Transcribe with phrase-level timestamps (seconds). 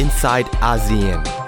[0.00, 1.39] inside ASEAN.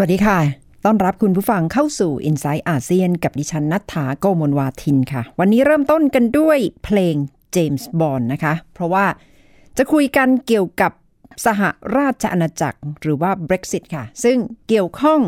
[0.00, 0.38] วัสดีค่ะ
[0.84, 7.14] ต้อนรับคุณผู้ฟังเข้าสู่ i n s i ซต์อาเซียน กับดิฉันนัฐาโกมลวาทินค่ะ วันนี้เริ่มต้นกันด้วยเพลง
[7.52, 9.06] เจมส์บอนนะคะ เพราะว่า
[9.76, 10.92] จะคุยกันเกี่ยวกับ
[11.46, 11.62] สห
[11.96, 14.36] ราชอาณาจักรหรือว่า Brexit ค่ะ ซึ่ง
[14.68, 15.20] เกี่ยวข้อง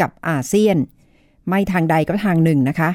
[0.00, 0.76] กับอาเซียน
[1.48, 2.90] ไม่ทางใดก็ทางหนึ่งนะคะ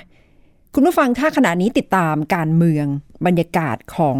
[0.74, 2.86] คุณผู้ฟังถ้าขณะนี้ติดตามการเมือง
[3.26, 4.18] บรรยากาศของ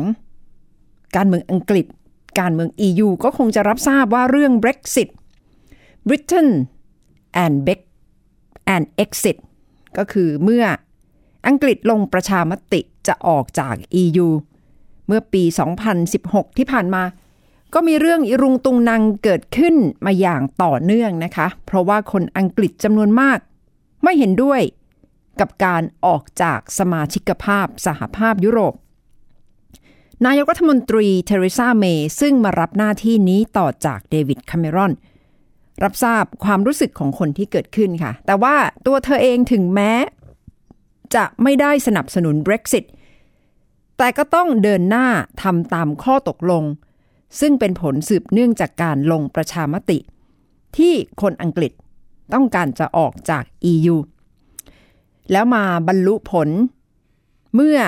[1.16, 1.86] การเมืองอังกฤษ
[2.40, 5.10] การเมือง EU ก็คงจะรับทราบว่าเรื่อง Brexit
[6.10, 6.50] Britain
[7.44, 7.82] and Beck
[8.76, 9.38] and Exit
[9.98, 10.66] ก็คือเมื่อ
[11.48, 14.28] อังกฤษลงประชามติจะออกจาก EU
[15.08, 15.44] เมื่อปี
[16.02, 17.04] 2016 ที่ผ่านมา
[17.74, 19.76] ก็มีเรื่องอิรุงตุงนังเกิดขึ้น
[20.06, 23.40] มาอย่างต่อเนื่องนะคะ เพราะว่าคนอังกฤษจำนวนมาก
[24.04, 24.62] ไม่เห็นด้วย
[25.40, 28.74] กับการออกจากสมาชิกภาพสหภาพยุโรป
[30.26, 34.92] นายกรัฐมนตรีเทเรซาเมย์ซึ่งมารับหน้าที่นี้ต่อจากเดวิดคาเมรอน
[35.84, 38.56] รับทราบความรู้สึกของคนที่เกิดขึ้นค่ะ แต่ว่า
[38.86, 39.92] ตัวเธอเองถึงแม้
[41.16, 42.86] จะไม่ได้สนับสนุน Brexit
[43.98, 45.08] แต่ก็ต้องเดินหน้า
[45.44, 46.64] ทำตามข้อตกลง
[47.40, 50.00] ซึ่งเป็นผลสืบเนื่องจากการลงประชามติ
[50.78, 51.72] ที่คนอังกฤษ
[52.34, 53.96] ต้องการจะออกจาก EU
[55.32, 56.50] แล้วมาบรรลุผล
[57.56, 57.80] เมื่อ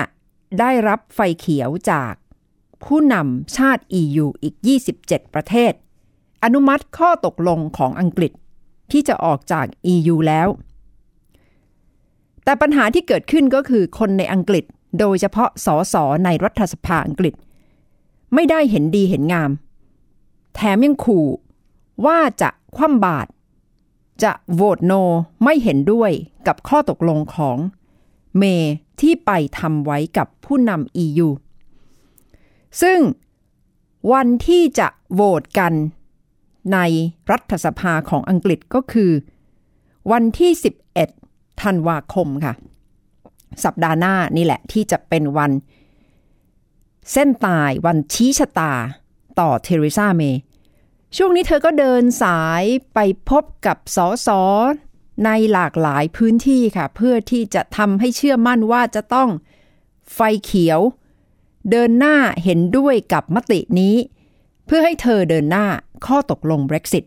[0.60, 2.14] ได้รับไฟเขียวจาก
[2.84, 4.54] ผู้นำชาติ EU อีก
[4.94, 5.72] 27 ประเทศ
[6.44, 8.32] อนุมัติข้อตกลงของอังกฤษ
[8.90, 10.48] ที่จะออกจาก EU แล้ว
[12.44, 14.64] แต่ปัญหาที่เกิดขึ้นก็คือคนในอังกฤษ
[14.98, 15.94] โดยเฉพาะสส
[16.24, 17.34] ในรัฐสภาอังกฤษ
[18.34, 19.50] ไม่ได้เห็นดีเห็นงาม
[20.54, 21.26] แถมยังขู่
[22.06, 23.30] ว่าจะคว่ำบาตร
[24.22, 24.92] จะโหวตโน
[25.44, 26.10] ไม่เห็นด้วย
[26.46, 27.58] กับข้อตกลงของ
[28.36, 28.42] เม
[29.00, 31.28] ที่ไปทำไว้กับผู้นำ EU
[32.82, 32.98] ซึ่ง
[34.12, 35.72] วันที่จะโหวตกัน
[36.72, 36.78] ใน
[37.30, 39.12] รัฐสภาของอังกฤษก็คือ
[40.12, 40.52] วันที่
[41.06, 42.54] 11 ธันวาคมค่ะ
[43.64, 45.52] สัปดาห์หน้านี่แหละที่จะเป็นวัน
[47.12, 48.72] เส้นตายวันชี้ชะตา
[49.40, 50.40] ต่อเทเรซาเมย์
[51.16, 52.62] ช่วงนี้เธอก็เดินสาย
[52.94, 54.28] ไปพบกับสส
[55.24, 59.28] ในหลากหลายพื้นที่ค่ะ เพื่อที่จะทำให้เชื่อมั่นว่าจะต้อง
[60.14, 60.80] ไฟเขียว
[61.70, 63.96] เดินหน้าเห็นด้วยกับมตินี้
[64.66, 65.66] เพื่อให้เธอเดินหน้า
[66.06, 67.04] ข้อตกลง Brexit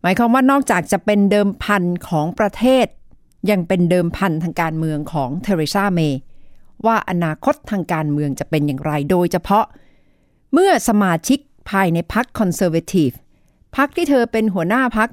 [0.00, 2.86] หมายความว่านอกจากจะเป็นเดิมพันของประเทศ
[3.50, 6.20] ยังเป็นเดิมพันทางการเมืองของเทเรซาเมย์
[6.86, 9.64] ว่าอนาคตทางการเมืองจะเป็นอย่างไรโดยเฉพาะ
[10.52, 11.38] เมื่อสมาชิก
[11.70, 13.10] ภายในพรรค Conservative
[13.76, 15.08] พรรคที่เธอเป็นหัวหน้าพรรค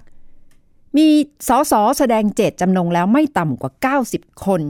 [0.97, 1.07] มี
[1.47, 3.71] สสแสดงเจตจำนงแล้วไม่ต่ำกว่า
[4.09, 4.61] 90 คน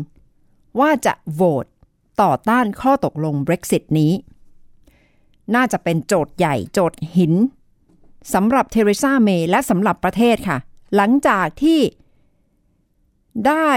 [0.80, 1.66] ว่าจะโหวต
[2.22, 4.12] ต่อต้านข้อตกลง Brexit นี้
[5.56, 7.34] น่าจะเป็นโจทย์ใหญ่โจทย์หิน
[8.34, 10.58] สำหรับเทเรซาเมย์และสำหรับประเทศค่ะ
[10.96, 11.80] หลังจากที่
[13.48, 13.70] ได้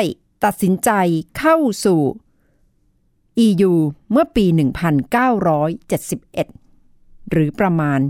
[0.44, 0.90] ตัดสินใจ
[1.38, 2.00] เข้าสู่
[3.46, 3.72] EU
[4.10, 4.46] เมื่อปี
[6.48, 8.00] 1971 หรือประมาณ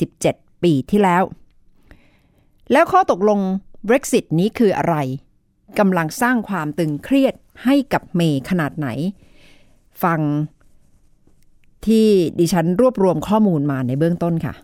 [0.00, 1.22] 47 ปีที่แล้ว
[2.72, 3.40] แล้วข้อตกลง
[3.88, 4.96] Brexit นี้คืออะไร
[5.78, 7.34] กำลังสร้างความตึงเครียด
[7.64, 8.88] ให้กับเมย์ขนาดไหน
[10.02, 10.20] ฟัง
[11.86, 12.08] ที่
[12.38, 14.54] ดิฉันรวบรวมข้อมูลมาในเบื้องต้นค่ะ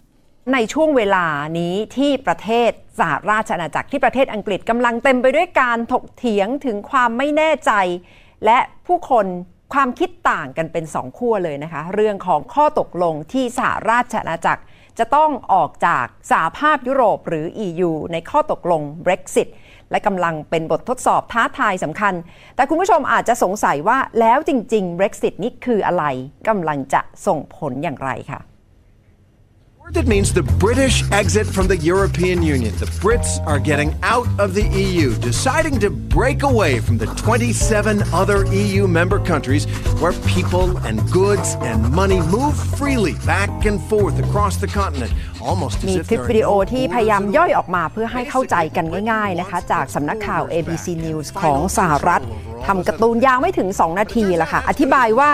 [0.52, 1.26] ในช่วงเวลา
[1.58, 7.72] นี้ที่ประเทศสหราชอาณาจักรที่ประเทศอังกฤษกำลังเต็มไปด้วยการถกเถียงถึงความไม่แน่ใจ
[8.44, 9.26] และผู้คน
[9.74, 14.62] ความคิดต่างกันเป็นสองขั้วเลยนะคะ เรื่องของข้อตกลงที่สหราชอาณาจักร
[14.98, 19.48] จะต้องออกจากสหภาพยุโรปหรือ EU ในข้อตกลง Brexit
[19.90, 22.14] และกำลังเป็นบททดสอบท้าทายสำคัญ
[22.56, 26.04] แต่คุณผู้ชมอาจจะสงสัยว่าแล้วจริง ๆ Brexit นี่คืออะไร
[26.48, 28.40] กำลังจะส่งผลอย่างไรค่ะ
[29.91, 32.75] That means the British exit from the European Union.
[32.77, 38.01] The Brits are getting out of the EU, deciding to break away from the 27
[38.11, 39.65] other EU member countries
[40.01, 45.11] where people and goods and money move freely back and forth across the continent.
[45.49, 51.27] Almost มี as if คลิป there are วิดีโอ no ที่พยายาม borders ย่อยออกมาเพื่อให้เข้าใจกันง่ายๆนะคะ จากสำนักข่าว ABC News
[51.41, 52.21] ของสหรัฐ
[52.67, 55.31] ทำการ์ตูนยาวไม่ถึง 2 นาทีละค่ะ อธิบายว่า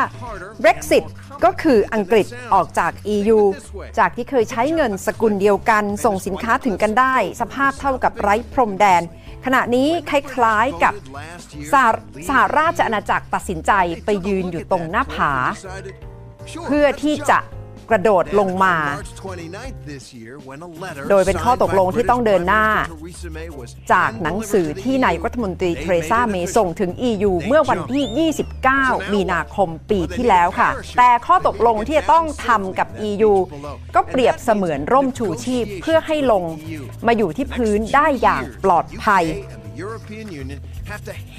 [0.64, 1.04] Brexit
[1.45, 3.41] ก็คืออังกฤษออกจาก EU
[3.99, 9.03] จากที่เคยใช้เงินสกุลเดียวกัน ส่งสินค้าถึงกันได้ สภาพเท่ากับไร้พรมแดน
[9.45, 10.95] ขณะนี้คล้ายๆกับ
[11.73, 11.87] สห
[12.29, 13.73] สหราชอาณาจักรตัดสินใจ
[14.05, 15.33] ไปยืนอยู่ตรงหน้าผา
[16.67, 17.39] เพื่อที่จะ
[17.91, 18.77] กระโดดลงมา
[21.11, 22.65] โดยเป็นข้อตกลงที่ต้องเดินหน้า
[23.93, 28.31] จากหนังสือที่นายกรัฐมนตรีเทเรซาเมย์ส่งถึง EU เมื่อวันที่
[28.65, 33.33] 29 มีนาคมปีที่แล้วค่ะ แต่ข้อตกลงที่จะต้องทำกับ EU
[33.95, 36.45] ก็เปรียบเสมือนร่มชูชีพเพื่อให้ลง
[37.07, 39.25] มาอยู่ที่พื้นได้อย่างปลอดภัย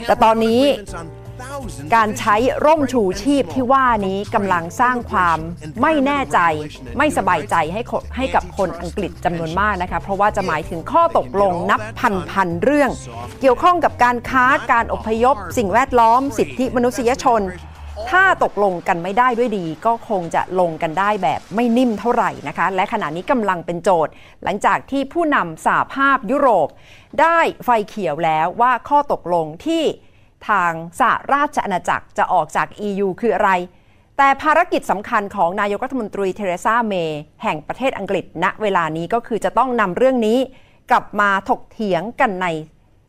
[0.08, 0.62] แต่ตอนนี้
[1.96, 2.36] การใช้
[2.66, 5.40] ร่มชูชีพที่ว่านี้กำลังสร้างความ
[5.82, 6.40] ไม่แน่ใจ
[6.98, 7.82] ไม่สบายใจให้
[8.16, 12.92] ให้กับคนอังกฤษจำนวนมากนะคะเพราะว่าจะหมายถึงข้อตกลงนับพันพันเรื่อง
[13.42, 17.44] เกี่ยวข้องกับการค้าการอพยพ สิ่งแวดล้อม สิทธิมนุษยชน
[18.12, 24.12] ถ้าตกลงกันไม่ได้ด้วยดี ก็คงจะลงกันได้แบบไม่นิ่มเท่าไหร่นะคะ และขณะนี้กำลังเป็นโจทย์
[24.44, 26.68] หลังจากที่ผู้นำสหภาพยุโรป
[27.22, 29.84] ได้ไฟเขียวแล้วว่าข้อตกลงที่
[30.50, 33.52] ทางสหราชอาณาจักรจะออกจาก EU คืออะไร
[34.18, 40.40] แต่ภารกิจสำคัญของนายกรัฐมนตรีเทเรซาเมย์แห่งประเทศอังกฤษณเวลานี้ก็คือจะต้องนำเรื่องนี้
[40.92, 42.48] กลับมาถกเถียงกันใน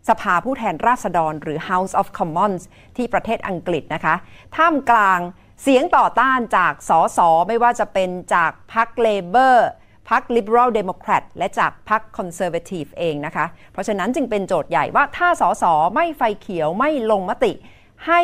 [0.09, 2.62] สภาผู้แทนราษฎร หรือ House of Commons
[2.97, 4.15] ที่ประเทศอังกฤษนะคะ
[4.56, 5.21] ท่ามกลาง
[5.62, 7.19] เสียงต่อต้านจากสส
[7.49, 9.69] ไม่ว่าจะเป็นจากพรรคเลเบอร์
[10.11, 15.64] พรรค Liberal Democrat และจากพรรค Conservative เองนะคะ เพราะฉะนั้นจึงเป็นโจทย์ใหญ่ว่าถ้าสส
[15.94, 17.53] ไม่ไฟเขียวไม่ลงมติ
[18.06, 18.20] ให้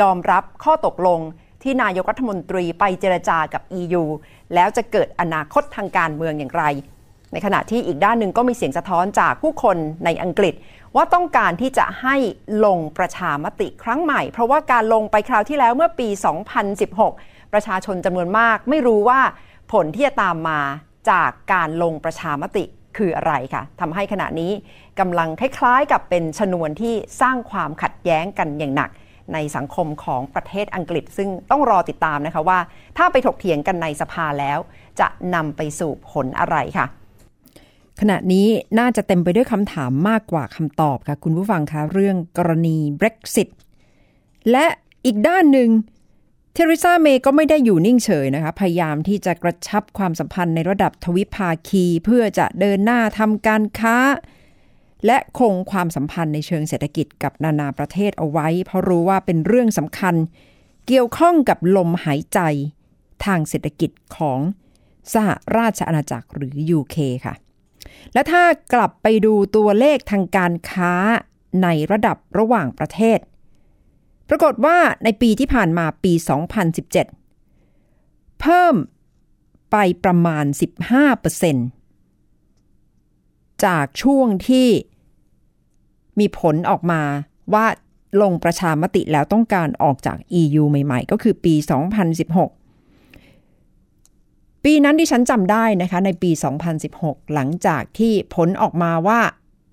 [0.00, 1.20] ยอมรับข้อตกลง
[1.62, 4.04] ที่นายกรัฐมนตรีไปเจรจากับ EU
[4.54, 6.64] แล้วจะเกิดอนาคตทางการเมืองอย่างไร
[7.32, 10.54] ในขณะที่อีกด้านหนึ่งก็มีเสียงสะท้อนจากผู้คนในอังกฤษ
[10.96, 12.16] ว่าต้องการที่จะให้
[12.64, 16.08] ลงประชามติครั้งใหม่ เพราะว่าการลงไปคราวที่แล้วเมื่อปี
[16.80, 19.20] 2016 ประชาชนจำนวนมากไม่รู้ว่า
[19.72, 20.60] ผลที่จะตามมา
[21.10, 22.64] จากการลงประชามติ
[22.96, 24.52] คืออะไรคะทำให้ขณะนี้
[25.00, 28.90] กำลังคล้ายๆ กับเป็นชนวนที่สร้างความขัดแย้งกันอย่างหนัก
[29.34, 32.58] ในสังคมของประเทศอังกฤษ ซึ่งต้องรอติดตามนะคะว่า
[32.96, 34.58] ถ้าไปถกเถียงกันในสภาแล้ว
[35.00, 36.86] จะนำไปสู่ผลอะไรค่ะ
[38.00, 38.46] ขณะนี้
[38.78, 43.48] น่าจะเต็มไปด้วยคำถามมากกว่าคำตอบค่ะ คุณผู้ฟังคะเรื่องกรณี Brexit
[44.50, 44.66] และ
[45.06, 45.68] อีกด้านหนึ่ง
[46.56, 53.96] เทเรซาเมย์ก็ไม่ได้อยู่นิ่งเฉยนะคะ พยายามที่จะกระชับความสัมพันธ์ในระดับทวิภาคี เพื่อจะเดินหน้าทำการค้า
[55.06, 60.14] และคงความสัมพันธ์ในเชิงเศรษฐกิจกับนานาประเทศเอาไว้ เพราะรู้ว่าเป็นเรื่องสำคัญ
[60.86, 62.40] เกี่ยวข้องกับลมหายใจ
[63.24, 64.40] ทางเศรษฐกิจของ
[65.12, 67.34] สหราชอาณาจักรหรือ UK ค่ะ
[68.12, 68.44] และถ้า
[68.74, 70.92] กลับไปดูตัวเลขทางการค้า
[71.62, 73.18] ในระดับระหว่างประเทศ
[74.28, 76.12] ปรากฏว่าในปีที่ผ่านมาปี
[77.46, 78.74] 2017 เพิ่ม
[79.70, 80.44] ไปประมาณ
[82.04, 84.68] 15%จากช่วงที่
[86.18, 87.02] มีผลออกมา
[87.54, 87.66] ว่า
[88.22, 91.74] ลงประชามติแล้วต้องการออกจาก EU ใหม่ๆ ก็คือปี 2016
[94.64, 96.30] ปีนั้นที่ฉันจำได้นะคะในปี
[96.82, 99.20] 2016 หลังจากที่ผลออกมาว่า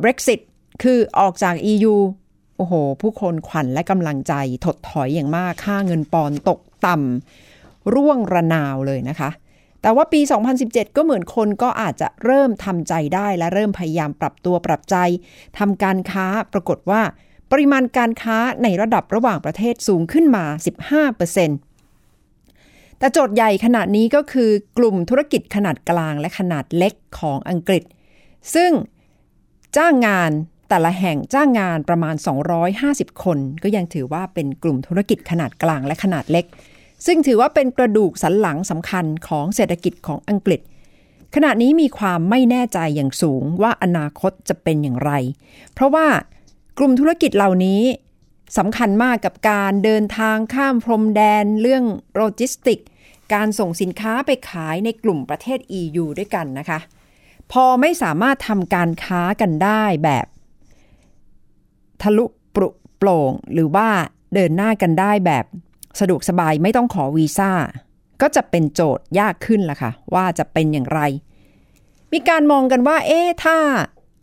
[0.02, 0.40] Brexit
[0.84, 1.96] คือออกจาก EU
[2.58, 4.34] โอ้โห ผู้คนขวัญและกำลังใจ
[4.66, 9.30] ถดถอยอย่างมาก ค่าเงินปอนตกต่ำร่วงระนาวเลยนะคะ
[9.82, 10.22] แต่ว่าปี
[10.60, 14.96] 2017 ก็เหมือนคนก็อาจจะเริ่มทำใจได้และเริ่มพยายามปรับตัวปรับใจ
[15.60, 17.02] ทำการค้าปรากฏว่า
[17.52, 20.46] ปริมาณการค้าในระดับระหว่างประเทศสูงขึ้นมา
[21.32, 27.84] 15%แต่โจทย์ใหญ่ขนาดนี้ก็คือกลุ่มธุรกิจขนาดกลางและขนาดเล็กของอังกฤษ
[28.56, 28.72] ซึ่ง
[29.78, 30.32] จ้างงาน
[30.76, 32.16] แต่ละแห่งจ้างงานประมาณ
[32.70, 36.46] 250 คน ก็ยังถือว่าเป็นกลุ่มธุรกิจขนาดกลางและขนาดเล็ก
[37.06, 40.62] ซึ่งถือว่าเป็นกระดูกสันหลังสำคัญของเศรษฐกิจของอังกฤษ
[41.36, 45.12] ขณะนี้มีความไม่แน่ใจอย่างสูงว่าอนาคตจะเป็นอย่างไร
[45.74, 46.08] เพราะว่า
[46.78, 47.82] กลุ่มธุรกิจเหล่านี้
[48.58, 51.84] สำคัญมากกับการเดินทางข้ามพรมแดนเรื่อง
[52.16, 52.80] โลจิสติก
[53.34, 56.80] การส่งสินค้าไปขายในกลุ่มประเทศ EU ด้วยกันนะคะ
[57.52, 60.26] พอไม่สามารถทำการค้ากันได้แบบ
[62.04, 63.88] ทะลุปรุโปร่ง หรือว่า
[64.34, 65.46] เดินหน้ากันได้แบบ
[66.00, 67.52] สะดวกสบายไม่ต้องขอวีซ่า
[68.22, 71.00] ก็จะเป็นโจทย์ยากขึ้นล่ะค่ะ ว่าจะเป็นอย่างไร
[72.14, 73.58] มีการมองกันว่า เอ๊ะถ้า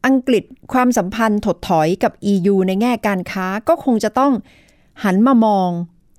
[0.06, 4.32] อังกฤษความสัมพันธ์ถดถอยกับ EU ในแง่การค้าก็คงจะต้อง
[5.04, 5.70] หันมามอง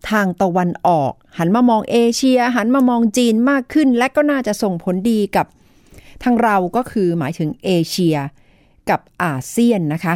[0.10, 5.46] ทางตะวันออก หันมามองเอเชีย หันมามองจีนมากขึ้น และก็น่าจะส่งผลดีกับ
[6.24, 8.18] ทางเราก็คือหมายถึงเอเชีย
[8.89, 10.15] กับอาเซียนนะคะ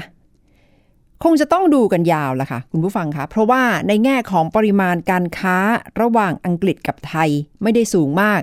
[1.23, 5.57] คงจะต้องดูกันยาวละค่ะ คุณผู้ฟังคะเพราะว่าในแง่ของปริมาณการค้า
[6.01, 7.29] ระหว่างอังกฤษกับไทย
[7.63, 8.41] ไม่ได้สูงมาก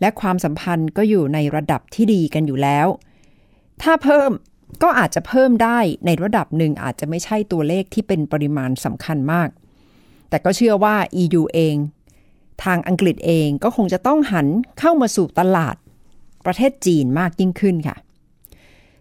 [0.00, 2.86] และความสัมพันธ์ก็อยู่ในระดับที่ดีกันอยู่แล้ว
[3.82, 4.30] ถ้าเพิ่ม
[4.82, 9.48] ก็อาจจะเพิ่มได้ในระดับหนึ่งอาจจะไม่ใช่ตัวเลขที่เป็นปริมาณสำคัญมาก
[10.28, 11.76] แต่ก็เชื่อว่า EU เอง
[12.64, 14.46] ทางอังกฤษเองก็คงจะต้องหัน
[14.78, 15.76] เข้ามาสู่ตลาด
[16.46, 17.96] ประเทศจีนมากยิ่งขึ้นค่ะ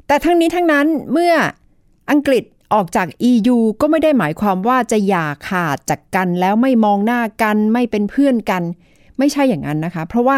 [0.08, 1.34] แต่ทั้งนี้ทั้งนั้นเมื่อ
[2.12, 2.44] อังกฤษ
[2.74, 8.64] ออกจาก EU ก็ไม่ได้หมายความว่าจะอย่าขาดจากกันแล้วไม่มองหน้ากันไม่เป็นเพื่อนกัน
[9.18, 10.38] ไม่ใช่อย่างนั้นนะคะ เพราะว่า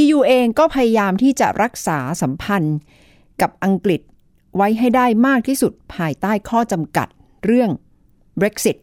[0.00, 2.76] EU เองก็พยายามที่จะรักษาสัมพันธ์
[3.40, 4.00] กับอังกฤษ
[4.56, 7.08] ไว้ให้ได้มากที่สุดภายใต้ข้อจำกัด
[7.44, 7.70] เรื่อง
[8.40, 8.76] Brexit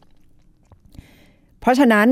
[1.60, 2.08] เพราะฉะนั้น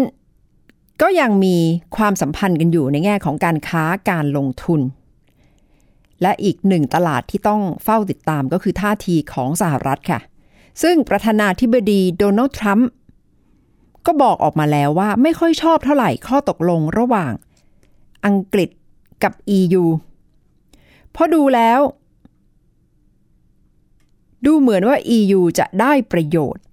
[1.01, 1.57] ก็ยังมี
[1.97, 4.81] ความสัมพันธ์กันอยู่ในแง่ของการค้าการลงทุน
[6.21, 10.19] และอีกหนึ่งตลาดที่ต้องเฝ้าติดตามก็คือท่าทีของสหรัฐค่ะ
[10.81, 12.89] ซึ่งประธานาธิบดีโดนัลด์ทรัมป์
[14.05, 17.31] ก็บอกออกมาแล้วว่าไม่ค่อยชอบเท่าไหร่ข้อตกลงระหว่าง
[18.25, 18.69] อังกฤษ
[19.23, 19.83] กับ EU
[21.11, 21.79] เพราะดูแล้ว
[24.45, 26.63] ดูเหมือนว่า EU จะได้ประโยชน์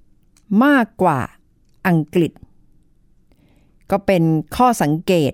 [0.64, 1.20] มากกว่า
[1.88, 2.32] อังกฤษ
[3.90, 4.22] ก็เป็น
[4.56, 5.32] ข้อสังเกต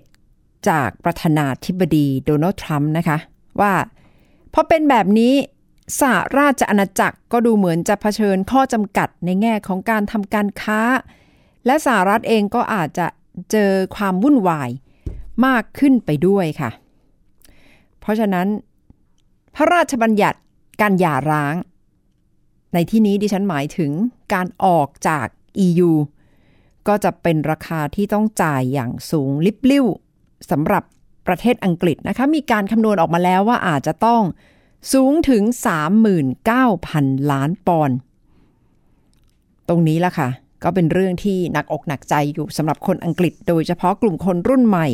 [0.69, 3.17] จากประธานาธิบดีโดนัลด์ทรัมป์นะคะ
[3.61, 3.73] ว่า
[4.53, 5.33] พอเป็นแบบนี้
[5.99, 10.81] สหราชอาณาจักรก็ดูเหมือนจะเผชิญข้อจำกัดในแง่ของการทำการค้า
[11.65, 13.07] และสหรัฐเองก็อาจจะ
[13.51, 14.69] เจอความวุ่นวาย
[15.45, 16.71] มากขึ้นไปด้วยค่ะ
[17.99, 18.47] เพราะฉะนั้น
[19.55, 20.39] พระราชบัญญัติ
[20.81, 21.55] การหย่าร้าง
[22.73, 23.91] ในที่นี้ดิฉันหมายถึง
[24.33, 25.27] การออกจาก
[25.65, 25.91] EU
[26.87, 29.85] ก็จะเป็นราคาที่ต้องจ่ายอย่างสูงลิบลิ่ว
[30.51, 30.83] สำหรับ
[31.27, 34.21] ประเทศอังกฤษนะคะ มีการคำนวณออกมาแล้วว่าอาจจะต้อง
[34.93, 35.43] สูงถึง
[36.57, 37.97] 39,000 ล้านปอนด์
[39.69, 40.29] ตรงนี้ละค่ะ
[40.63, 44.87] ก็เป็นเรื่องที่หนักอกหนักใจอยู่สำหรับคนอังกฤษ โดยเฉพาะกลุ่มคนรุ่นใหม่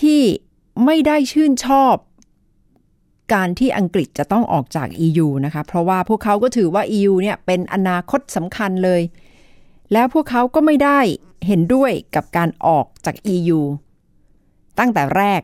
[0.00, 0.22] ที่
[0.84, 1.94] ไม่ได้ชื่นชอบ
[3.34, 9.02] การที่อังกฤษจะต้องออกจาก EU นะคะ เพราะว่าพวกเขาก็ถือว่า EU เนี่ยเป็นอนาคตสำคัญเลย
[9.92, 11.00] แล้วพวกเขาก็ไม่ได้
[11.46, 13.60] เห็นด้วยกับการออกจาก EU
[14.78, 15.42] ตั้งแต่แรก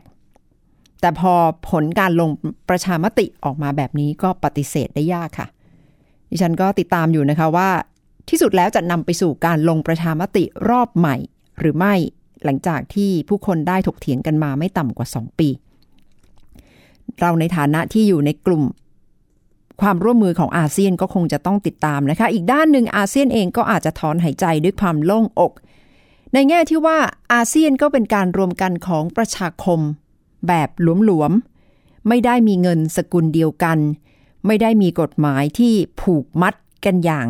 [1.01, 1.33] แต่พอ
[1.69, 2.29] ผลการลง
[2.69, 5.47] ประชามติออกมาแบบนี้ก็ปฏิเสธได้ยากค่ะ
[6.29, 7.69] ดิฉันก็ติดตามอยู่นะคะว่า
[8.29, 11.15] ที่สุดแล้วจะนำไปสู่การลงประชามติรอบใหม่
[11.59, 11.95] หรือไม่
[12.43, 15.49] หลังจากที่ผู้คนได้ถกเถียงกันมาไม่ต่ำกว่า 2 ปี
[17.19, 18.63] เราในฐานะที่อยู่ในกลุ่ม
[19.81, 25.51] ความร่วมมือของอาเซียนก็คงจะต้องติดตามนะคะ อีกด้านหนึ่งอาเซียนเองก็อาจจะถอนหายใจด้วยความโล่งอก
[26.33, 26.97] ในแง่ที่ว่า
[27.33, 29.79] อาเซียนก็เป็นการรวมกันของประชาคม
[30.47, 30.69] แบบ
[31.05, 33.77] หลวมๆ ไม่ได้มีเงินสกุลเดียวกัน
[34.45, 36.53] ไม่ได้มีกฎหมายที่ผูกมัด
[36.85, 37.27] กันอย่าง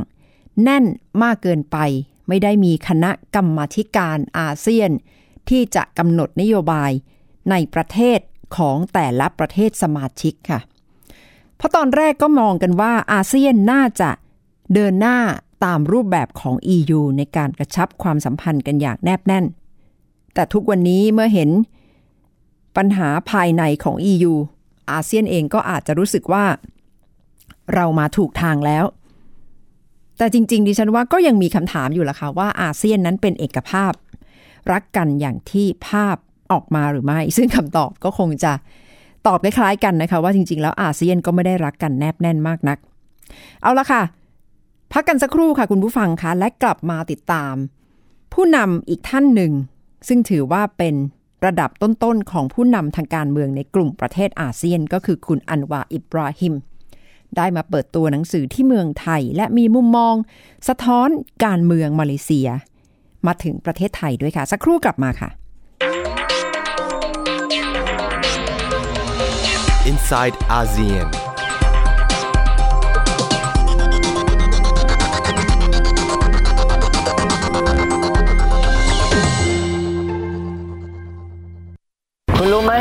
[0.64, 0.86] แน่น
[1.24, 1.78] มากเกินไป
[2.28, 4.92] ไม่ได้มีคณะกรรมาการอาเซียน
[5.50, 6.92] ที่จะกำหนดนโยบาย
[7.50, 8.20] ในประเทศ
[8.58, 10.60] ของแต่ละประเทศสมาชิกค่ะ
[11.56, 14.10] เพราะตอนแรกก็มองกันว่าอาเซียนน่าจะ
[14.74, 15.18] เดินหน้า
[15.66, 19.46] ตามรูปแบบของ EU ในการกระชับความสัมพันธ์กันอย่างแนบแน่น
[20.34, 21.50] แต่ทุกวันนี้เมื่อเห็น
[22.78, 24.34] ปัญหาภายในของ EU
[24.92, 26.46] อาเซียนเองก็อาจจะรู้สึกว่า
[27.74, 28.86] เรามาถูกทางแล้ว
[30.18, 33.92] แต่จริง ๆ ดิฉันว่าก็ยังมีคำถามอยู่ละค่ะว่าอาเซียนนั้นเป็นเอกภาพ
[34.72, 36.16] รักกันอย่างที่ภาพ
[36.52, 38.54] ออกมาหรือไม่ ซึ่งคำตอบก็คงจะ
[39.28, 42.78] ตอบคล้ายๆกันนะคะว่าจริง ๆ แล้วอาเซียนก็ไม่ได้รักกันแนบแน่นมากนัก
[43.62, 44.02] เอาละค่ะ
[44.94, 47.56] พักกันสักครู่ค่ะคุณผู้ฟังคะและกลับมาติดตาม
[48.34, 49.52] ผู้นำอีกท่านหนึ่ง
[50.08, 50.96] ซึ่งถือว่าเป็น
[51.46, 56.54] ระดับต้นๆของผู้นำทางการเมืองในกลุ่มประเทศอาเซียน ก็คือคุณอันวาอิบราฮิม
[57.38, 60.16] ได้มาเปิดตัวหนังสือที่เมืองไทย และมีมุมมอง
[60.68, 61.10] สะท้อน
[61.46, 62.48] การเมืองมาเลเซีย
[63.28, 65.30] มาถึงประเทศไทยด้วยค่ะ สักครู่กลับมาค่ะ
[69.92, 71.25] Inside ASEAN.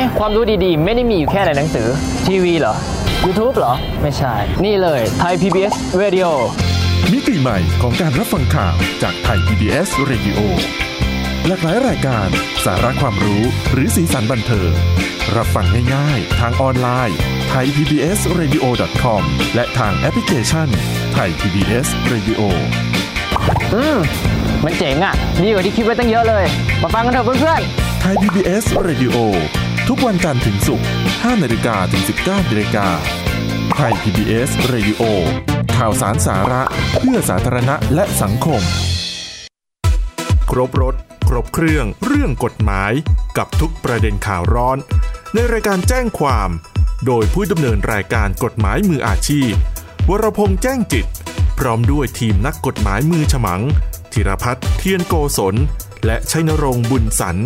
[0.04, 1.88] คุณรู้ไหมความรู้ดีๆ ไม่ได้มีอยู่แค่ในหนังสือ
[2.26, 2.74] ทีวีเหรอ
[3.24, 4.34] YouTube เหรอ ไม่ใช่
[4.64, 6.28] นี่เลยไทย PBS Radio
[7.12, 10.38] มิติใหม่ของการรับฟังข่าวจากไทย PBS Radio
[11.46, 12.28] หลากหลายรายการ
[12.64, 13.42] สาระความรู้
[13.72, 14.72] หรือสีสันบันเทิง
[15.36, 17.18] รับฟังง่ายๆ ทางออนไลน์
[17.50, 18.64] ไทย PBS Radio
[19.02, 19.22] com
[19.54, 20.68] และทางแอปพลิเคชัน
[21.14, 22.40] ไทย PBS Radio
[23.74, 23.98] อืม
[24.64, 26.44] มันเจ๋งอะ ดีกว่าที่คิดไว้ตั้งเยอะเลย
[26.82, 27.62] มาฟังกันเถอะเพื่อน
[28.00, 29.16] ไทย PBS Radio
[29.88, 32.86] ทุกวันจันทร์ถึงศุกร์5นาฬิกาถึง 19นาฬิกา
[33.74, 35.02] ไทย PBS Radio
[35.76, 36.62] ข่าวสารสาระ
[36.98, 38.62] เพื่อสาธารณะและสังคม
[40.50, 40.94] ครบรถ
[41.28, 42.92] ครบเครื่อง เรื่องกฎหมาย
[43.38, 44.78] กับทุกประเด็นข่าวร้อน
[45.34, 46.50] ในรายการแจ้งความ
[47.06, 49.52] โดยผู้ดำเนินรายการกฎหมายมืออาชีพ
[50.08, 51.06] วรพงษ์แจ้งจิต
[51.58, 53.62] พร้อมด้วยทีมนักกฎหมายมือฉมัง
[54.12, 55.54] ธีรพัฒน์เทียนโกศล
[56.06, 57.36] และชัยนรงค์บุญสัน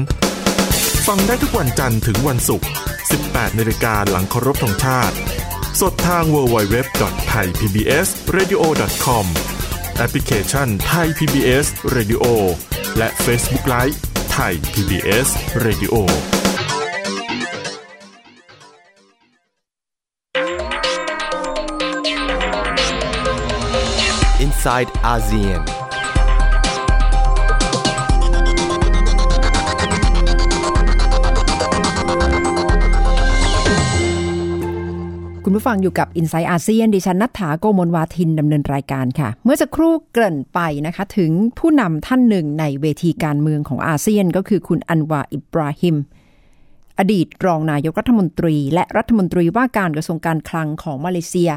[1.08, 2.68] ฟังได้ทุกวันจันทร์ถึงวันศุกร์
[3.12, 5.16] 18นาฬิกาหลังเคารพธงชาติ
[5.80, 9.26] สดทาง www.thaipbsradio.com
[9.96, 12.24] แอปพลิเคชัน Thai PBS Radio
[12.98, 13.96] และ Facebook Live
[14.36, 15.28] Thai PBS
[15.66, 15.94] Radio
[24.44, 25.62] Inside ASEAN.
[35.50, 45.96] คุณผู้ฟังอยู่กับ i n s i ซต์อาเซียนดิฉันนัฐถาโกมลวาทินดำเนินรายการค่ะ เมื่อสักครู่เกริ่นไปนะคะ ถึงผู้นำท่านหนึ่งในเวทีการเมืองของอาเซียนก็คือคุณอันวาอิบราฮิม
[46.98, 51.50] อดีตรองนายกรัฐมนตรี และรัฐมนตรีว่าการกระทรวงการคลังของมาเลเซีย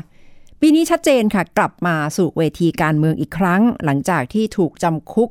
[0.62, 5.30] ปีนี้ชัดเจนค่ะ กลับมาสู่เวทีการเมืองอีกครั้ง หลังจากที่ถูกจำคุก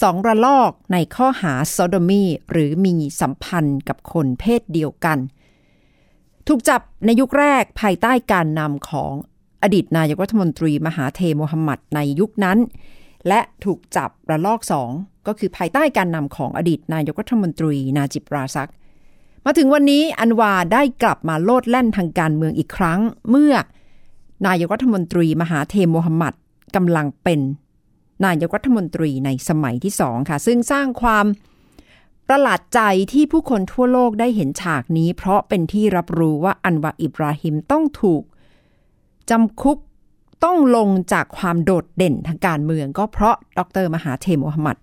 [0.00, 5.20] สองระลอกในข้อหาโซโดมีหรือมีสัมพันธ์กับคนเพศเดียวกัน
[6.48, 9.12] ถูกจับในยุคแรกภายใต้การนำของ
[9.62, 12.58] อดีตนายกรัฐมนตรีมหาเทโมฮัมหมัดในยุคนั้น
[13.28, 14.90] และถูกจับระลอกสอง
[15.26, 18.70] ก็คือภายใต้การนำของอดีตนายกรัฐมนตรีนาจิบราซัก
[19.44, 23.00] มาถึงวันนี้อันวาได้กลับมาโลดแล่นทางการเมืองอีกครั้ง
[23.30, 23.54] เมื่อ
[24.46, 26.34] นายกรัฐมนตรีมหาเทโมฮัมหมัด
[26.76, 27.40] กำลังเป็น
[28.24, 31.26] นายกรัฐมนตรีในสมัยที่สองค่ะ ซึ่งสร้างความ
[32.28, 32.80] ประหลาดใจ
[33.12, 38.22] ที่ผู้คนทั่วโลกได้เห็นฉากนี้ เพราะเป็นที่รับรู้ว่าอันวาอิบราฮิมต้องถูก
[39.30, 39.78] จำคุก
[40.44, 44.76] ต้องลงจากความโดดเด่นทางการเมือง ก็เพราะดรมหาเทมฮัมหมัด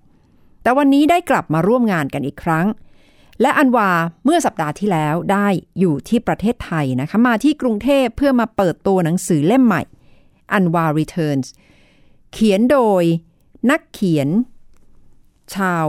[0.62, 2.66] แต่วันนี้ได้กลับมาร่วมงานกันอีกครั้ง
[3.42, 3.90] และอันวา
[4.24, 5.48] เมื่อสัปดาห์ที่แล้วได้
[5.80, 9.84] อยู่ที่ประเทศไทยนะคะมาที่กรุงเทพเพื่อมาเปิดตัวหนังสือเล่มใหม่
[10.54, 11.48] อันวา Returns
[12.34, 13.04] เขียนโดย
[13.70, 14.30] นักเขียน
[15.56, 15.88] ชาว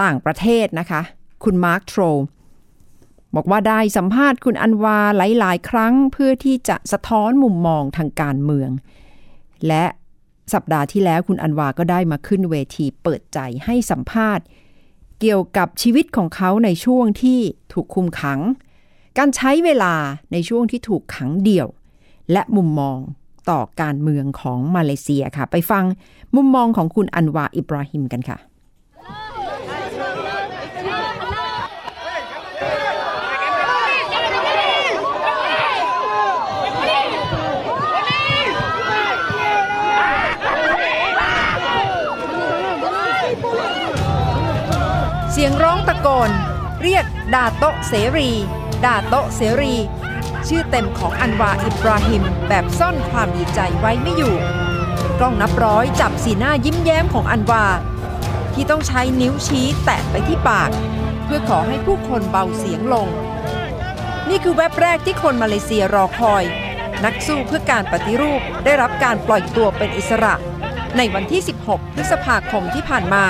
[0.00, 1.02] ต่างประเทศนะคะ
[1.44, 2.02] คุณมาร์คโทร
[3.34, 8.70] บอกว่าได้สัมภาษณ์คุณอันวาหลาย ๆ ครั้งเพื่อที่จะสะท้อนมุมมองทางการเมือง
[9.68, 9.84] และ
[10.54, 14.44] สัปดาห์ที่แล้วคุณอันวาก็ได้มาขึ้นเวทีเปิดใจให้สัมภาษณ์
[15.20, 17.40] เกี่ยวกับชีวิตของเขาในช่วงที่
[17.72, 18.40] ถูกคุมขัง
[19.18, 19.94] การใช้เวลา
[20.32, 21.68] ในช่วงที่ถูกขังเดี่ยว
[22.32, 22.98] และมุมมอง
[23.50, 25.84] ต่อการเมืองของมาเลเซียค่ะ ไปฟัง
[26.36, 28.38] มุมมองของคุณอันวาอิบราฮิมกันค่ะ
[45.34, 46.30] เสียงร้อง ตะโกน
[46.82, 48.30] เรียกดาโตเสรี
[48.84, 49.74] ดาโตเสรี
[50.48, 54.34] ชื่อเต็มของอันวาอิบราฮิม แบบซ่อนความดีใจไว้ไม่อยู่
[55.18, 57.64] กล้องนับร้อยจับสีหน้ายิ้มแย้มของอันวา
[58.54, 60.70] ที่ต้องใช้นิ้วชี้แตะไปที่ปาก
[61.24, 63.08] เพื่อขอให้ผู้คนเบาเสียงลง
[64.28, 66.44] นี่คือแว็บแรกที่คนมาเลเซียรอคอย
[67.04, 70.34] นักสู้เพื่อการปฏิรูปได้รับการปล่อยตัวเป็นอิสระ
[70.96, 73.24] ในวันที่ 16 พฤษภาคมที่ผ่านมา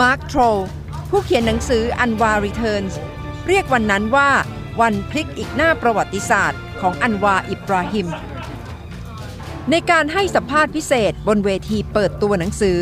[0.00, 0.40] มาร์คโทร
[1.10, 2.94] ผู้เขียนหนังสืออันวา Returns
[3.48, 4.30] เรียกวันนั้นว่า
[4.80, 8.08] วันพลิกอีกหน้าประวัติศาสตร์ของอันวาอิบราฮิม
[9.70, 12.80] ในการให้สัมภาษณ์พิเศษบนเวทีเปิดตัวหนังสือ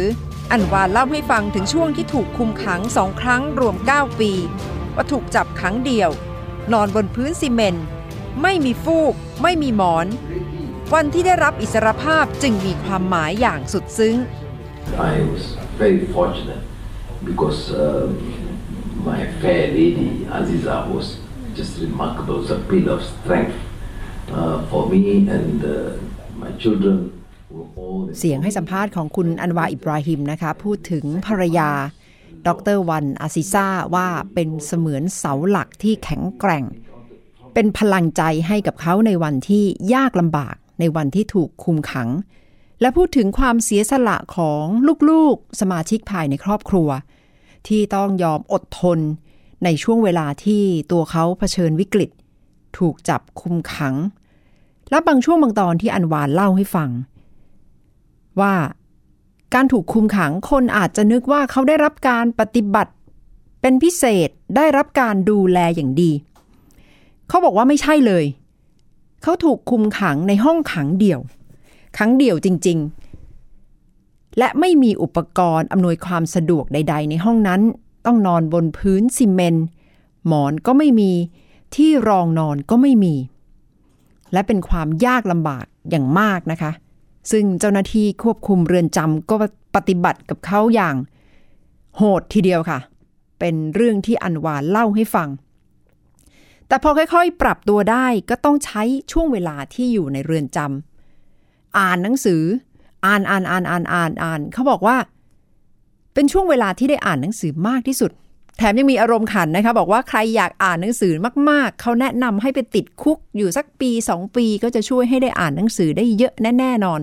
[0.53, 4.33] อันวาเล่าให้ฟังถึงช่วงที่ถูกคุมขังสองครั้งรวม 9 ปี
[4.95, 6.11] ว่าถูกจับครั้งเดียว
[6.73, 7.87] นอนบนพื้นซีเมนต์
[8.43, 10.07] ไม่มีฟูก ไม่มีหมอน
[10.95, 14.17] วันที่ได้รับอิสรภาพจึงมีความหมายอย่างสุดซึ้ง
[15.11, 15.43] I was
[15.83, 16.63] very fortunate
[17.27, 18.09] because um,
[19.05, 21.19] my fair lady Aziza was
[21.55, 22.43] just remarkable.
[22.43, 23.59] It's a pillar of strength
[24.31, 25.71] uh, for me and uh,
[26.43, 26.99] my children
[28.19, 31.71] เสียงให้สัมภาษณ์ของคุณอันวาอิบราฮิมนะคะพูดถึงภรรยา
[32.47, 36.65] ดรวันอาซิซาว่าเป็นเสมือนเสาหลักที่แข็งแกร่ง
[37.55, 42.09] เป็นพลังใจให้กับเขาในวันที่ยากลำบากในวันที่ถูกคุมขัง
[42.81, 44.65] และพูดถึงความเสียสละของ
[45.11, 46.89] ลูกๆ สมาชิกภายในครอบครัว
[47.69, 48.99] ที่ต้องยอมอดทน
[49.65, 52.11] ในช่วงเวลาที่ตัวเขาเผชิญวิกฤต
[52.79, 53.95] ถูกจับคุมขัง
[54.91, 56.91] และบางช่วงบางตอนที่อันวานเล่าให้ฟัง
[58.41, 58.55] ว่า
[59.55, 62.93] การถูกคุมขังคนอาจจะนึกว่าเขาได้รับการปฏิบัติ
[63.61, 66.13] เป็นพิเศษได้รับการดูแลอย่างดี
[67.29, 68.25] เขาบอกว่าไม่ใช่เลย
[69.23, 71.21] เขาถูกคุมขังในห้องขังเดี่ยว
[71.99, 73.06] ขังเดี่ยวจริง ๆ
[74.39, 77.61] และไม่มีอุปกรณ์อำนวยความสะดวกใด ๆ ในห้องนั้น
[78.07, 79.67] ต้องนอนบนพื้นซีเมนต์
[80.27, 81.13] หมอนก็ไม่มี
[81.75, 83.15] ที่รองนอนก็ไม่มี
[84.33, 86.73] และเป็นความยากลำบากอย่างมากนะคะ
[87.31, 89.37] ซึ่งเจ้าหน้าที่ควบคุมเรือนจำก็
[89.75, 90.97] ปฏิบัติกับเขาอย่าง
[91.97, 92.79] โหดทีเดียวค่ะ
[93.39, 95.29] เป็นเรื่องที่อันวานเล่าให้ฟัง
[96.69, 102.43] แต่พอค่อยๆ ปรับตัวได้ก็ต้องใช้ช่วงเวลาที่อยู่ในเรือนจำอ่านหนังสือ
[103.05, 104.97] อ่านอ่านอ่านอ่านอ่านอ่านเขาบอกว่า
[106.15, 108.11] เป็นช่วงเวลาที่ได้อ่านหนังสือมากที่สุด
[108.59, 111.13] แถมยังมีอารมณ์ขันนะคะ บอกว่าใครอยากอ่านหนังสือ
[111.51, 117.01] มากๆ เขาแนะนำให้ไปติดคุกอยู่สักปีสองปีก็จะช่วยให้ได้อ่านหนังสือได้เยอะแน่ๆนอน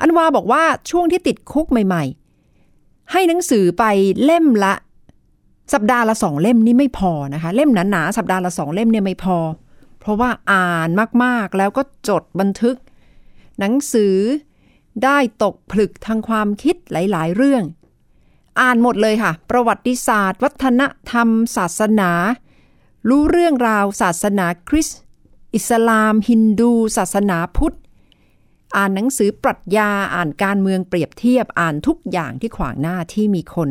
[0.00, 2.04] อันวาบอกว่าช่วงที่ติดคุกใหม่
[2.58, 3.84] ๆ ให้หนังสือไป
[4.24, 4.74] เล่มละ
[5.74, 9.38] สัปดาห์ละสองเล่มนี่ไม่พอนะคะ เล่มหนาๆสัปดาห์ละสองเล่มเนี่ยไม่พอ
[10.00, 10.88] เพราะว่าอ่าน
[11.24, 12.76] มากๆแล้วก็จดบันทึก
[13.60, 14.16] หนังสือ
[15.04, 17.64] ได้ตกผลึกทางความคิดหลาย ๆ เรื่อง
[18.60, 22.10] อ่านหมดเลยค่ะ ประวัติศาสตร์ วัฒนธรรม ศาสนา
[23.08, 25.00] รู้เรื่องราวศาสนาคริสต์
[25.54, 27.76] อิสลาม ฮินดู ศาสนาพุทธ
[28.76, 33.70] อ่านหนังสือปรัชญาอ่านการเมืองเปรียบเทียบอ่านทุกอย่างที่ขวางหน้าที่มีคน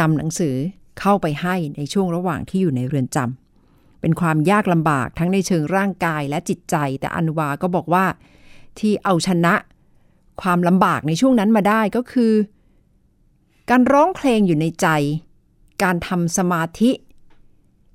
[0.00, 0.54] นำหนังสือ
[1.00, 8.04] เข้าไปให้ในช่วงระหว่างที่อยู่ในเรือนจำเป็นความยากลำบากทั้งในเชิงร่างกายและจิตใจ แต่อันวาก็บอกว่า
[8.78, 9.54] ที่เอาชนะ
[10.40, 12.32] ความลำบากในช่วงนั้นมาได้ก็คือ
[13.70, 14.86] การร้องเพลงอยู่ในใจ
[15.82, 16.90] การทำสมาธิ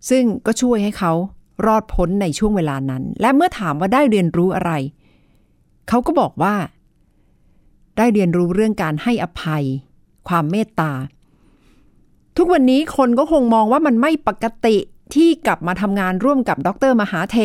[0.09, 1.11] ซึ่งก็ช่วยให้เขา
[1.65, 4.71] รอดพ้นในช่วงเวลานั้น และเมื่อถามว่าได้เรียนรู้อะไร
[5.89, 6.55] เขาก็บอกว่า
[7.97, 9.63] ได้เรียนรู้เรื่องการให้อภัย
[10.27, 10.91] ความเมตตา
[12.37, 14.77] ทุกวันนี้คนก็คงมองว่ามันไม่ปกติ
[15.13, 17.37] ที่กลับมาทำงานร่วมกับดรมหาเท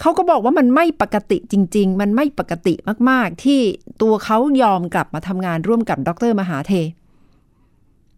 [0.00, 2.74] เขาก็บอกว่ามันไม่ปกติจริง ๆ มันไม่ปกติ
[3.10, 3.60] มากๆ ที่
[4.02, 6.72] ตัวเขายอมกลับมาทำงานร่วมกับดรมหาเท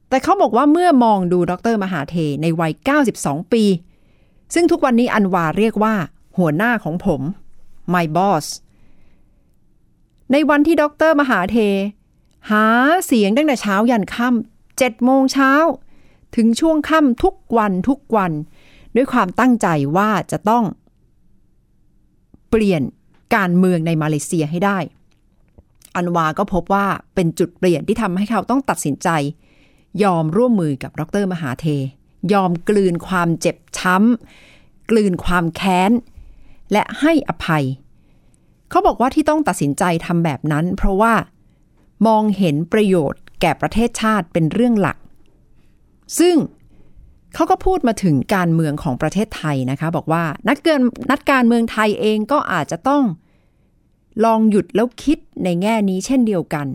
[0.09, 2.73] แต่เขาบอกว่าเมื่อมองดูดรมหาเทในวัย
[3.13, 3.65] 92 ปี
[4.55, 5.95] ซึ่งทุกวันนี้อันวาเรียกว่า
[6.39, 7.23] หัวหน้าของผม
[7.95, 8.47] my boss
[10.33, 11.57] ในวันที่ดรมหาเท
[12.51, 12.65] หา
[13.07, 15.53] เสียงตั้งแต่เช้ายันค่ำเจ็ดโมงเช้า
[16.37, 18.33] ถึงช่วงค่ำทุกวันทุกวัน
[18.97, 20.65] ด้วยความตั้งใจว่าจะต้อง
[22.51, 22.83] เปลี่ยน
[23.37, 24.79] การเมืองในมาเลเซียให้ได้
[25.97, 29.09] อันวาก็พบว่าเป็นจุดเปลี่ยนที่ทำให้เขาต้องตัดสินใจ
[30.03, 31.67] ยอมร่วมมือกับดรมหาเท
[32.33, 35.93] ยอมกลืนความเจ็บช้ำ กลืนความแค้น
[36.73, 37.65] และให้อภัย
[38.71, 41.15] เขาบอกว่าที่ต้องตัดสินใจทำแบบนั้น เพราะว่า
[42.07, 44.97] มองเห็นประโยชน์แก่ประเทศชาติเป็นเรื่องหลัก
[46.19, 46.37] ซึ่ง
[47.35, 53.05] เขาก็พูดมาถึงการเมืองของประเทศไทยนะคะ บอกว่านักเกินนักการเมืองไทยเองก็อาจจะต้อง
[54.25, 56.67] ลองหยุดแล้วคิดในแง่นี้เช่นเดียวกัน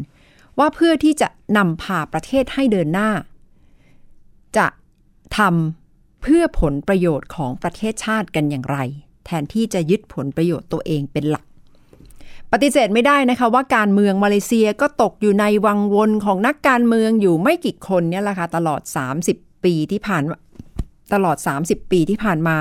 [0.59, 3.09] ว่าเพื่อที่จะนำพาประเทศให้เดินหน้า
[4.57, 4.67] จะ
[5.37, 8.77] ทำเพื่อผลประโยชน์ของประเทศชาติกันอย่างไร
[9.25, 11.45] แทนที่จะยึดผลประโยชน์ตัวเองเป็นหลัก
[12.51, 18.81] ปฏิเสธไม่ได้นะคะว่าการเมืองมาเลเซียก็ตกอยู่ในวังวนของนักการเมืองอยู่ไม่กี่คนเนี่ยแหละค่ะตลอด
[19.23, 20.23] 30 ปีที่ผ่าน
[21.13, 22.57] ตลอด 30 ปีที่ผ่านมา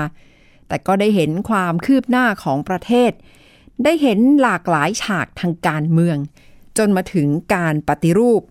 [0.67, 3.11] แต่ก็ได้เห็นความคืบหน้าของประเทศ
[3.83, 6.17] ได้เห็นหลากหลายฉากทางการเมือง
[6.77, 8.41] จนมาถึงการปฏิรูป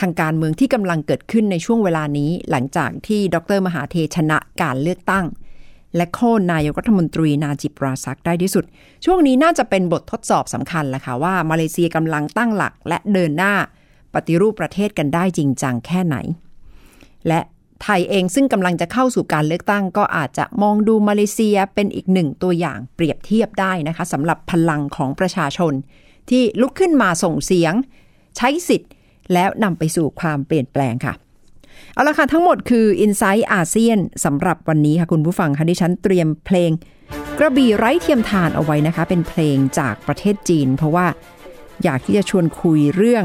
[0.00, 5.26] ทางการเมืองที่กำลังเกิดขึ้นในช่วงเวลานี้ หลังจากที่ดรมหาเทชนะการเลือกตั้ง
[5.96, 8.64] และโค่นนายกรัฐมนตรีนาจิบราซักได้ที่สุด
[9.04, 13.54] ช่วงนี้น่าจะเป็นบททดสอบสำคัญแหละค่ะว่ามาเลเซียกำลังตั้งหลักและเดินหน้า
[14.14, 16.16] ปฏิรูปประเทศกันได้จริงจังแค่ไหน
[17.28, 17.40] และ
[17.84, 25.72] ไทยเองซึ่งกำลังจะเข้าสู่การเลือกตั้ง ก็อาจจะมองดูมาเลเซียเป็นอีกหนึ่งตัวอย่างเปรียบเทียบได้นะคะสำหรับพลังของประชาชน
[26.30, 27.74] ที่ลุกขึ้นมาส่งเสียง
[28.36, 28.90] ใช้สิทธิ์
[29.32, 31.14] แล้วนำไปสู่ความเปลี่ยนแปลงค่ะ
[31.94, 36.70] เอาละค่ะทั้งหมดคือ i n s i ซต์อาเซียนสำหรับวันนี้ค่ะคุณผู้ฟังค่ะดิฉันเตรียมเพลง
[37.38, 41.06] กระบี่ไร้เทียมทานเอาไว้นะคะ เป็นเพลงจากประเทศจีน เพราะว่า
[41.84, 43.24] อยากที่จะชวนคุยเรื่อง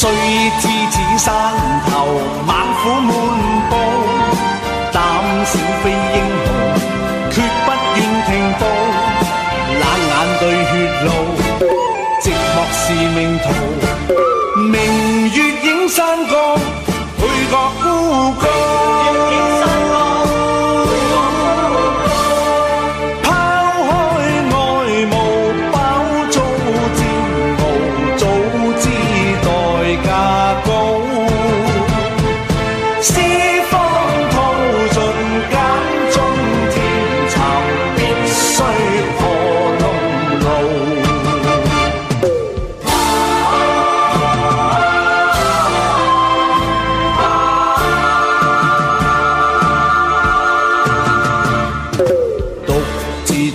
[0.00, 0.08] 虽
[0.60, 1.34] 知此山
[1.90, 1.90] 头
[2.46, 3.10] 猛虎满
[3.68, 3.74] 布，
[4.92, 5.02] 胆
[5.44, 6.48] 小非英雄，
[7.32, 8.30] 决不愿停
[8.60, 8.60] 步。
[9.74, 10.70] 冷眼对血
[11.02, 11.06] 路，
[12.22, 13.44] 寂寞是命途。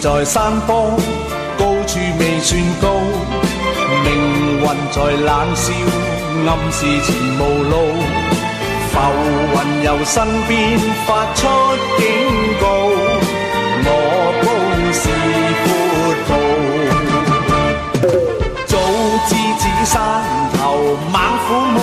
[0.03, 0.99] 在山坡，
[1.57, 2.87] 高处未算高，
[4.03, 4.07] 命
[4.59, 5.71] 运在冷笑，
[6.45, 7.73] 暗示前无路。
[8.91, 8.93] 浮
[9.53, 10.51] 云由身边
[11.07, 11.47] 发出
[11.97, 12.03] 警
[12.59, 12.65] 告，
[13.85, 13.87] 我
[14.43, 14.45] 高
[14.91, 15.07] 是
[15.63, 15.65] 闊
[16.27, 16.31] 步。
[18.65, 18.75] 早
[19.29, 19.95] 知此山
[20.57, 20.59] 头
[21.13, 21.15] 猛
[21.47, 21.79] 虎满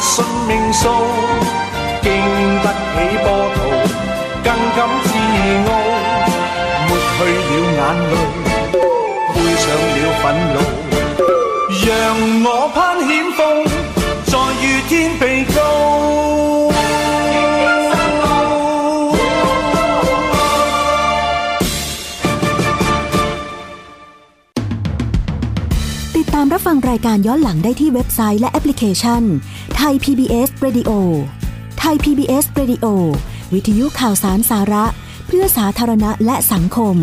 [0.00, 0.82] 信命数，
[2.02, 2.08] 经
[2.64, 3.58] 得起波涛，
[4.42, 5.10] 更感自
[5.68, 5.70] 傲。
[6.88, 7.14] 抹去
[7.48, 8.14] 了眼泪，
[9.32, 9.64] 背上
[9.94, 10.56] 了愤怒，
[11.84, 11.86] 让
[12.44, 12.76] 我攀
[13.08, 13.40] 险峰，
[14.30, 15.22] 再遇天被
[15.54, 15.56] 高。
[26.16, 29.22] ติดตามรับฟังรายการย้อนหลังได้ที่เว็บไซต์และแอปพลิเคชัน
[29.77, 30.91] ไทย PBS Radio
[31.79, 32.85] ไทย PBS Radio
[33.53, 34.85] วิทยุข่าวสารสาระ
[35.27, 36.95] เพื่อสาธารณะและสังคม